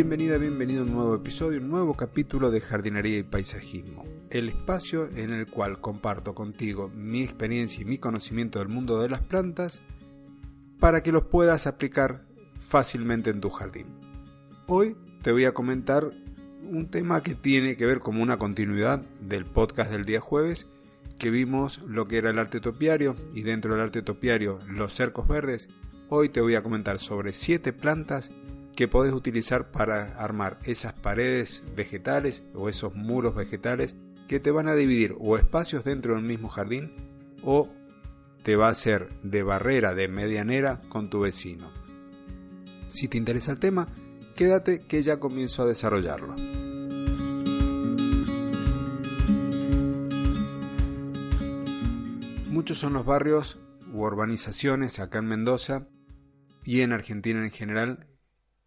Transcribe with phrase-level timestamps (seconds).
[0.00, 5.08] Bienvenida, bienvenido a un nuevo episodio, un nuevo capítulo de jardinería y paisajismo, el espacio
[5.16, 9.82] en el cual comparto contigo mi experiencia y mi conocimiento del mundo de las plantas
[10.78, 12.22] para que los puedas aplicar
[12.60, 13.86] fácilmente en tu jardín.
[14.68, 16.12] Hoy te voy a comentar
[16.62, 20.68] un tema que tiene que ver como una continuidad del podcast del día jueves,
[21.18, 25.26] que vimos lo que era el arte topiario y dentro del arte topiario los cercos
[25.26, 25.68] verdes.
[26.08, 28.30] Hoy te voy a comentar sobre siete plantas
[28.78, 33.96] que podés utilizar para armar esas paredes vegetales o esos muros vegetales
[34.28, 36.92] que te van a dividir o espacios dentro del mismo jardín
[37.42, 37.68] o
[38.44, 41.72] te va a hacer de barrera, de medianera con tu vecino.
[42.88, 43.88] Si te interesa el tema,
[44.36, 46.36] quédate que ya comienzo a desarrollarlo.
[52.46, 53.58] Muchos son los barrios
[53.92, 55.88] u urbanizaciones acá en Mendoza
[56.64, 58.06] y en Argentina en general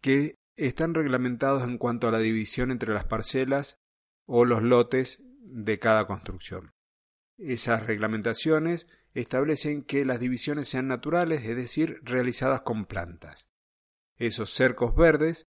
[0.02, 3.78] que están reglamentados en cuanto a la división entre las parcelas
[4.26, 6.72] o los lotes de cada construcción.
[7.38, 13.48] Esas reglamentaciones establecen que las divisiones sean naturales, es decir, realizadas con plantas.
[14.16, 15.46] Esos cercos verdes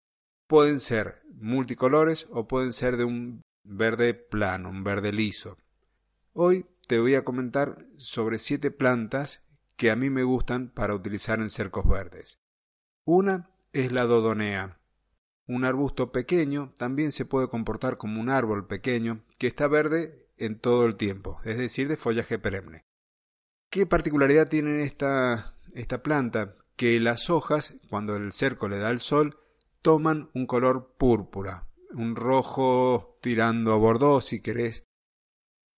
[0.47, 5.59] pueden ser multicolores o pueden ser de un verde plano, un verde liso.
[6.33, 9.45] Hoy te voy a comentar sobre siete plantas
[9.77, 12.39] que a mí me gustan para utilizar en cercos verdes.
[13.05, 14.79] Una es la dodonea.
[15.47, 20.59] Un arbusto pequeño también se puede comportar como un árbol pequeño que está verde en
[20.59, 22.85] todo el tiempo, es decir, de follaje perenne.
[23.71, 26.57] ¿Qué particularidad tiene esta, esta planta?
[26.77, 29.39] Que las hojas, cuando el cerco le da el sol,
[29.83, 34.85] toman un color púrpura, un rojo tirando a bordó si querés.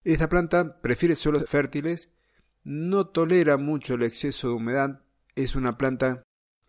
[0.03, 2.10] Esta planta prefiere suelos fértiles,
[2.62, 5.03] no tolera mucho el exceso de humedad,
[5.34, 6.22] es una planta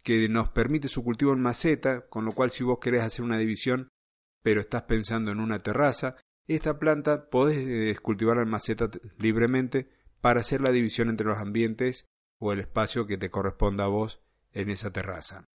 [0.06, 3.40] que nos permite su cultivo en maceta, con lo cual si vos querés hacer una
[3.40, 3.90] división,
[4.44, 6.16] pero estás pensando en una terraza,
[6.48, 9.90] esta planta podés eh, cultivarla en maceta libremente
[10.22, 12.06] para hacer la división entre los ambientes
[12.38, 14.22] o el espacio que te corresponda a vos
[14.52, 15.48] en esa terraza.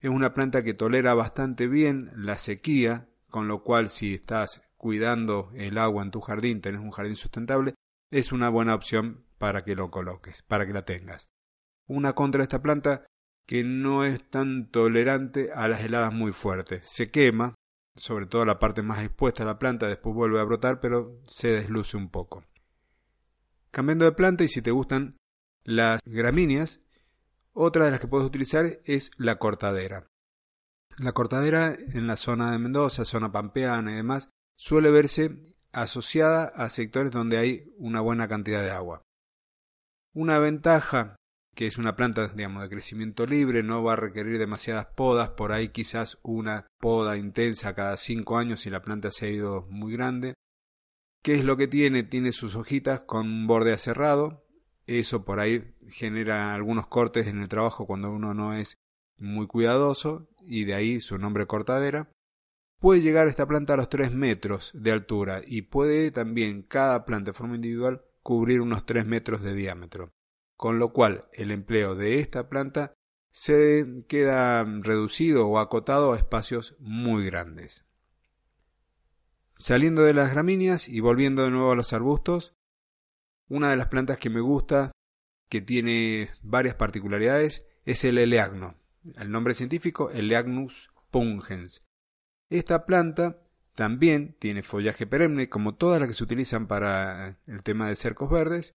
[0.00, 5.50] Es una planta que tolera bastante bien la sequía, con lo cual si estás cuidando
[5.54, 7.74] el agua en tu jardín, tenés un jardín sustentable,
[8.10, 11.28] es una buena opción para que lo coloques, para que la tengas.
[11.86, 13.06] Una contra esta planta
[13.46, 16.88] que no es tan tolerante a las heladas muy fuertes.
[16.88, 17.54] Se quema,
[17.96, 21.48] sobre todo la parte más expuesta a la planta, después vuelve a brotar, pero se
[21.48, 22.44] desluce un poco.
[23.70, 25.16] Cambiando de planta, y si te gustan
[25.64, 26.80] las gramíneas,
[27.52, 30.06] otra de las que puedes utilizar es la cortadera.
[30.98, 36.68] La cortadera en la zona de Mendoza, zona pampeana y demás, suele verse asociada a
[36.68, 39.02] sectores donde hay una buena cantidad de agua.
[40.12, 41.16] Una ventaja
[41.54, 45.52] que es una planta, digamos, de crecimiento libre, no va a requerir demasiadas podas, por
[45.52, 49.92] ahí quizás una poda intensa cada cinco años si la planta se ha ido muy
[49.92, 50.34] grande.
[51.22, 52.02] ¿Qué es lo que tiene?
[52.02, 54.44] Tiene sus hojitas con un borde aserrado,
[54.86, 58.76] eso por ahí genera algunos cortes en el trabajo cuando uno no es
[59.18, 62.10] muy cuidadoso, y de ahí su nombre cortadera.
[62.80, 67.30] Puede llegar esta planta a los 3 metros de altura y puede también cada planta
[67.30, 70.12] de forma individual cubrir unos 3 metros de diámetro
[70.56, 72.94] con lo cual el empleo de esta planta
[73.30, 77.84] se queda reducido o acotado a espacios muy grandes.
[79.58, 82.54] Saliendo de las gramíneas y volviendo de nuevo a los arbustos,
[83.48, 84.92] una de las plantas que me gusta,
[85.48, 88.76] que tiene varias particularidades, es el eleagno.
[89.16, 91.82] El nombre científico, Eleagnus pungens.
[92.50, 93.42] Esta planta
[93.74, 98.30] también tiene follaje perenne, como todas las que se utilizan para el tema de cercos
[98.30, 98.74] verdes,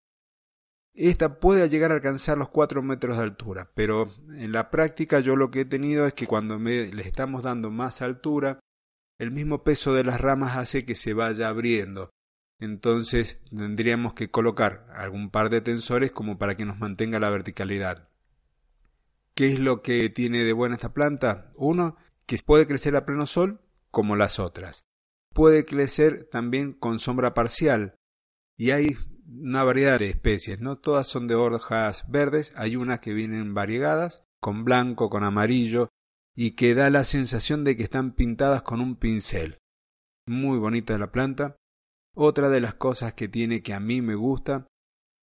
[0.95, 5.35] esta puede llegar a alcanzar los 4 metros de altura, pero en la práctica yo
[5.35, 8.61] lo que he tenido es que cuando me, les estamos dando más altura,
[9.19, 12.11] el mismo peso de las ramas hace que se vaya abriendo.
[12.61, 18.09] Entonces tendríamos que colocar algún par de tensores como para que nos mantenga la verticalidad.
[19.35, 21.53] ¿Qué es lo que tiene de buena esta planta?
[21.57, 21.97] Uno,
[22.27, 23.61] que puede crecer a pleno sol
[23.91, 24.85] como las otras.
[25.33, 27.97] Puede crecer también con sombra parcial.
[28.57, 28.97] Y hay
[29.27, 34.25] una variedad de especies, no todas son de hojas verdes, hay unas que vienen variegadas,
[34.41, 35.89] con blanco, con amarillo,
[36.37, 39.59] y que da la sensación de que están pintadas con un pincel.
[40.27, 41.57] Muy bonita la planta.
[42.15, 44.67] Otra de las cosas que tiene que a mí me gusta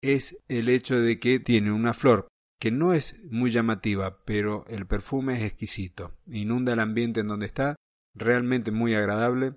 [0.02, 2.28] es el hecho de que tiene una flor
[2.60, 6.14] que no es muy llamativa, pero el perfume es exquisito.
[6.26, 7.76] Inunda el ambiente en donde está,
[8.14, 9.54] realmente muy agradable.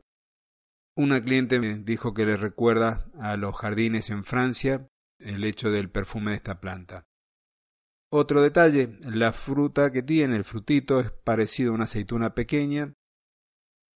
[0.95, 4.87] Una cliente me dijo que le recuerda a los jardines en Francia
[5.17, 7.07] el hecho del perfume de esta planta.
[8.11, 12.93] Otro detalle, la fruta que tiene, el frutito, es parecido a una aceituna pequeña,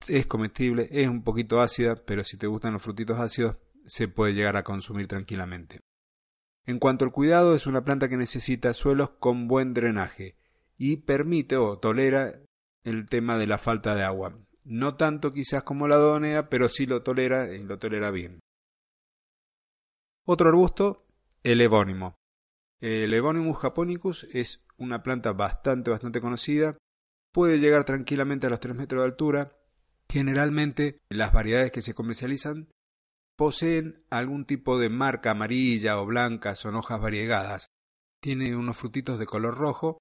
[0.08, 4.34] es comestible, es un poquito ácida, pero si te gustan los frutitos ácidos, se puede
[4.34, 5.82] llegar a consumir tranquilamente.
[6.66, 10.36] En cuanto al cuidado, es una planta que necesita suelos con buen drenaje
[10.78, 12.42] y permite o tolera
[12.84, 14.38] el tema de la falta de agua.
[14.70, 18.42] No tanto quizás como la donea, pero sí lo tolera y lo tolera bien.
[20.26, 21.06] Otro arbusto,
[21.42, 22.18] el evónimo.
[22.82, 26.78] El Evonimus japonicus es una planta bastante, bastante conocida.
[27.34, 29.58] Puede llegar tranquilamente a los 3 metros de altura.
[30.10, 32.68] Generalmente las variedades que se comercializan
[33.38, 37.68] poseen algún tipo de marca amarilla o blanca, son hojas variegadas.
[38.22, 39.98] Tiene unos frutitos de color rojo.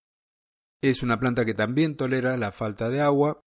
[0.82, 3.40] Es una planta que también tolera la falta de agua.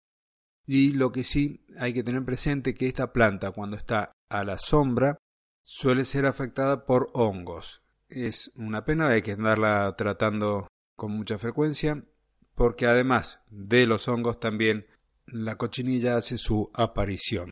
[0.71, 4.59] Y lo que sí hay que tener presente que esta planta cuando está a la
[4.59, 5.17] sombra
[5.63, 7.81] suele ser afectada por hongos.
[8.07, 12.03] Es una pena, hay que andarla tratando con mucha frecuencia
[12.53, 14.85] porque además de los hongos también
[15.25, 17.49] la cochinilla hace su aparición.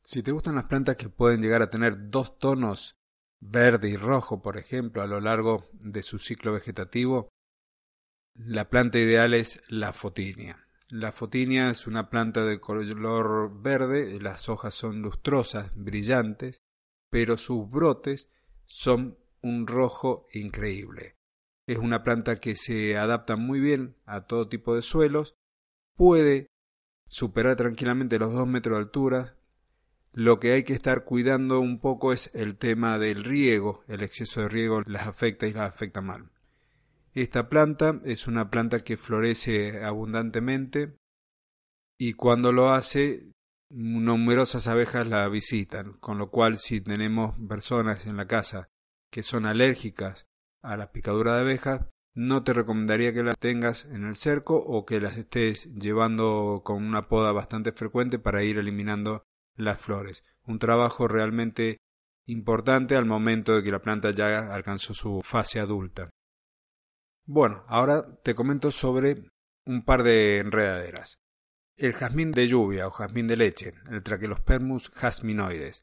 [0.00, 2.94] Si te gustan las plantas que pueden llegar a tener dos tonos
[3.40, 7.28] verde y rojo, por ejemplo, a lo largo de su ciclo vegetativo,
[8.34, 10.65] la planta ideal es la fotinia.
[10.88, 16.62] La fotinia es una planta de color verde, las hojas son lustrosas, brillantes,
[17.10, 18.30] pero sus brotes
[18.66, 21.16] son un rojo increíble.
[21.66, 25.34] Es una planta que se adapta muy bien a todo tipo de suelos,
[25.96, 26.46] puede
[27.08, 29.36] superar tranquilamente los dos metros de altura,
[30.16, 33.84] lo que hay que estar cuidando un poco es el tema del riego.
[33.86, 36.30] El exceso de riego las afecta y las afecta mal.
[37.16, 40.98] Esta planta es una planta que florece abundantemente
[41.98, 43.32] y cuando lo hace
[43.70, 48.68] numerosas abejas la visitan, con lo cual si tenemos personas en la casa
[49.10, 50.26] que son alérgicas
[50.62, 54.84] a la picadura de abejas, no te recomendaría que las tengas en el cerco o
[54.84, 59.22] que las estés llevando con una poda bastante frecuente para ir eliminando
[59.56, 60.22] las flores.
[60.44, 61.78] Un trabajo realmente
[62.26, 66.10] importante al momento de que la planta ya alcanzó su fase adulta.
[67.28, 69.24] Bueno, ahora te comento sobre
[69.64, 71.18] un par de enredaderas.
[71.76, 75.82] El jazmín de lluvia o jazmín de leche, el Trachelospermus jasminoides.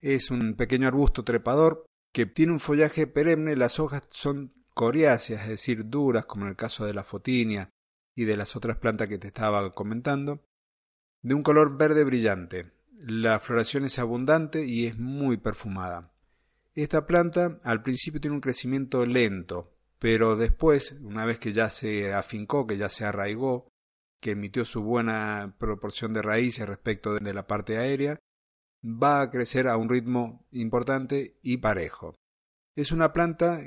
[0.00, 5.48] Es un pequeño arbusto trepador que tiene un follaje perenne, las hojas son coriáceas, es
[5.48, 7.70] decir, duras, como en el caso de la fotinia
[8.14, 10.46] y de las otras plantas que te estaba comentando,
[11.20, 16.12] de un color verde brillante, la floración es abundante y es muy perfumada.
[16.76, 22.12] Esta planta al principio tiene un crecimiento lento, pero después, una vez que ya se
[22.12, 23.68] afincó, que ya se arraigó,
[24.20, 28.18] que emitió su buena proporción de raíces respecto de la parte aérea,
[28.82, 32.14] va a crecer a un ritmo importante y parejo.
[32.76, 33.60] Es una planta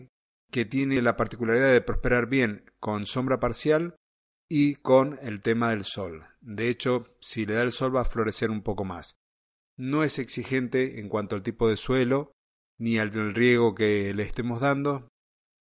[0.52, 3.96] que tiene la particularidad de prosperar bien con sombra parcial
[4.50, 6.26] y con el tema del sol.
[6.42, 9.16] De hecho, si le da el sol va a florecer un poco más.
[9.78, 12.32] No es exigente en cuanto al tipo de suelo
[12.80, 15.08] ni al riego que le estemos dando.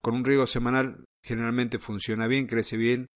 [0.03, 3.07] Con un riego semanal generalmente funciona bien, crece bien.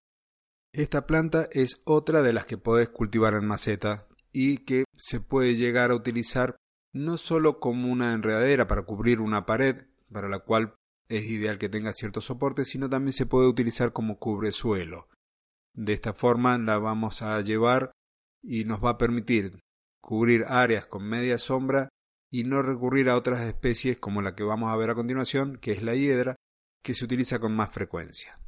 [0.73, 5.55] Esta planta es otra de las que podés cultivar en maceta y que se puede
[5.55, 6.55] llegar a utilizar
[6.93, 10.75] no solo como una enredadera para cubrir una pared, para la cual
[11.09, 15.07] es ideal que tenga cierto soporte, sino también se puede utilizar como cubresuelo.
[15.73, 17.91] De esta forma la vamos a llevar
[18.41, 19.59] y nos va a permitir
[20.01, 21.89] cubrir áreas con media sombra
[22.31, 25.71] y no recurrir a otras especies como la que vamos a ver a continuación, que
[25.71, 26.35] es la hiedra,
[26.87, 28.39] que se utiliza con más frecuencia.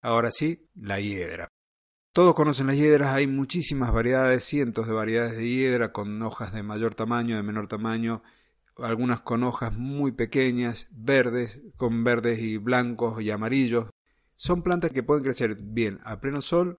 [0.00, 1.48] Ahora sí, la hiedra.
[2.14, 6.62] Todos conocen las hiedras, hay muchísimas variedades, cientos de variedades de hiedra con hojas de
[6.62, 8.22] mayor tamaño, de menor tamaño,
[8.78, 13.90] algunas con hojas muy pequeñas, verdes, con verdes y blancos y amarillos.
[14.36, 16.78] Son plantas que pueden crecer bien a pleno sol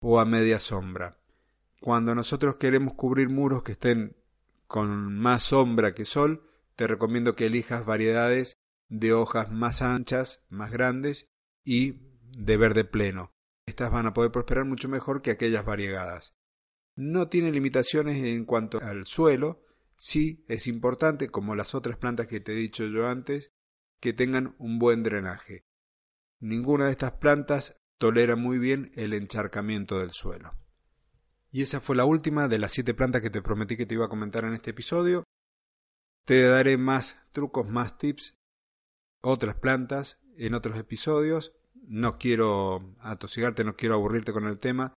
[0.00, 1.18] o a media sombra.
[1.78, 4.16] Cuando nosotros queremos cubrir muros que estén
[4.66, 8.56] con más sombra que sol, te recomiendo que elijas variedades
[8.88, 11.28] de hojas más anchas, más grandes
[11.64, 12.06] y
[12.38, 13.32] de verde pleno.
[13.66, 16.34] Estas van a poder prosperar mucho mejor que aquellas variegadas.
[16.94, 19.62] No tiene limitaciones en cuanto al suelo,
[19.96, 23.52] sí es importante, como las otras plantas que te he dicho yo antes,
[24.00, 25.64] que tengan un buen drenaje.
[26.38, 30.54] Ninguna de estas plantas tolera muy bien el encharcamiento del suelo.
[31.50, 34.06] Y esa fue la última de las siete plantas que te prometí que te iba
[34.06, 35.24] a comentar en este episodio.
[36.24, 38.36] Te daré más trucos, más tips,
[39.26, 41.52] otras plantas en otros episodios.
[41.88, 44.94] No quiero atosigarte, no quiero aburrirte con el tema.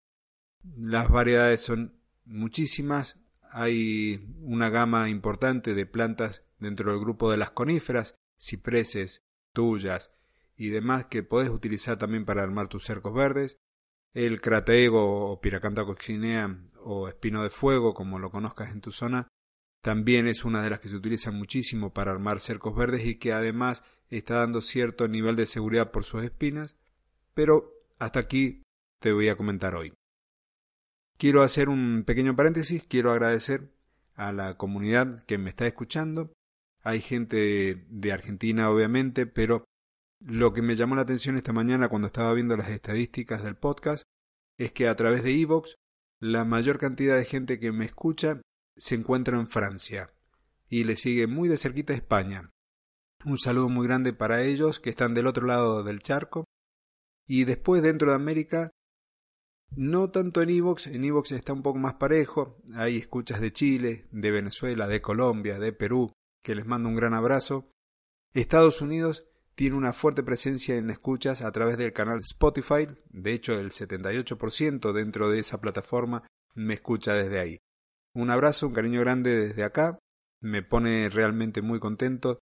[0.78, 1.96] Las variedades son
[2.26, 3.18] muchísimas.
[3.52, 10.12] Hay una gama importante de plantas dentro del grupo de las coníferas, cipreses, tuyas
[10.56, 13.58] y demás que puedes utilizar también para armar tus cercos verdes.
[14.14, 19.28] El cratego o piracanta coccinea o espino de fuego, como lo conozcas en tu zona,
[19.82, 23.34] también es una de las que se utiliza muchísimo para armar cercos verdes y que
[23.34, 23.84] además
[24.18, 26.78] está dando cierto nivel de seguridad por sus espinas.
[27.34, 28.64] Pero hasta aquí
[29.00, 29.94] te voy a comentar hoy.
[31.18, 33.70] Quiero hacer un pequeño paréntesis, quiero agradecer
[34.16, 36.32] a la comunidad que me está escuchando.
[36.82, 39.66] Hay gente de Argentina, obviamente, pero
[40.20, 44.04] lo que me llamó la atención esta mañana cuando estaba viendo las estadísticas del podcast
[44.58, 45.76] es que a través de Evox
[46.20, 48.42] la mayor cantidad de gente que me escucha
[48.76, 50.12] se encuentra en Francia
[50.68, 52.50] y le sigue muy de cerquita España.
[53.26, 56.46] Un saludo muy grande para ellos que están del otro lado del charco.
[57.28, 58.72] Y después dentro de América
[59.76, 64.08] no tanto en Evox, en Evox está un poco más parejo, hay escuchas de Chile,
[64.12, 66.12] de Venezuela, de Colombia, de Perú,
[66.44, 67.70] que les mando un gran abrazo.
[68.34, 73.60] Estados Unidos tiene una fuerte presencia en escuchas a través del canal Spotify, de hecho
[73.60, 76.24] el 78% dentro de esa plataforma
[76.56, 77.58] me escucha desde ahí.
[78.16, 80.00] Un abrazo, un cariño grande desde acá,
[80.42, 82.40] me pone realmente muy contento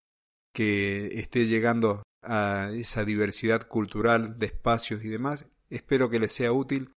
[0.53, 5.47] que esté llegando a esa diversidad cultural de espacios y demás.
[5.69, 6.93] Espero que les sea útil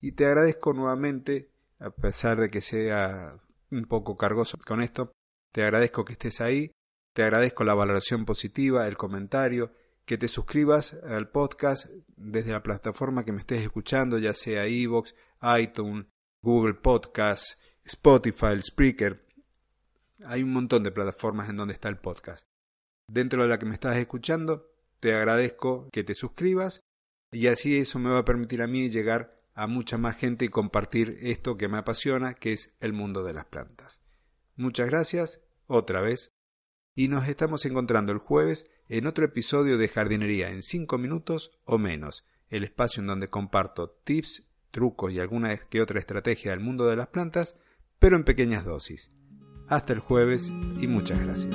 [0.00, 3.32] y te agradezco nuevamente, a pesar de que sea
[3.70, 5.12] un poco cargoso con esto,
[5.52, 6.72] te agradezco que estés ahí,
[7.14, 9.72] te agradezco la valoración positiva, el comentario,
[10.04, 15.14] que te suscribas al podcast desde la plataforma que me estés escuchando, ya sea iVoox,
[15.58, 16.06] iTunes,
[16.42, 19.24] Google Podcast, Spotify, Spreaker.
[20.26, 22.46] Hay un montón de plataformas en donde está el podcast.
[23.08, 24.70] Dentro de la que me estás escuchando,
[25.00, 26.80] te agradezco que te suscribas
[27.30, 30.48] y así eso me va a permitir a mí llegar a mucha más gente y
[30.48, 34.02] compartir esto que me apasiona, que es el mundo de las plantas.
[34.56, 36.30] Muchas gracias, otra vez,
[36.94, 41.78] y nos estamos encontrando el jueves en otro episodio de jardinería en 5 minutos o
[41.78, 46.86] menos, el espacio en donde comparto tips, trucos y alguna que otra estrategia del mundo
[46.86, 47.56] de las plantas,
[47.98, 49.10] pero en pequeñas dosis.
[49.68, 50.48] Hasta el jueves
[50.80, 51.54] y muchas gracias.